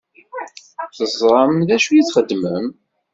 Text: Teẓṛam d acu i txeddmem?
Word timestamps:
Teẓṛam 0.97 1.53
d 1.67 1.69
acu 1.75 1.89
i 1.93 2.01
txeddmem? 2.07 2.67